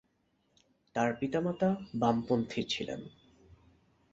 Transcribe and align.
তার 0.95 1.09
পিতামাতা 1.19 1.69
বামপন্থী 1.95 2.61
ছিলেন। 2.69 3.01